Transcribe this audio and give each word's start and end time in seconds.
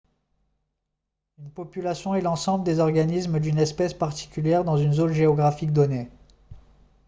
une 1.37 1.51
population 1.51 2.15
est 2.15 2.21
l'ensemble 2.21 2.63
des 2.63 2.79
organismes 2.79 3.39
d'une 3.39 3.59
espèce 3.59 3.93
particulière 3.93 4.63
dans 4.63 4.75
une 4.75 4.93
zone 4.93 5.13
géographique 5.13 5.73
donnée 5.73 6.09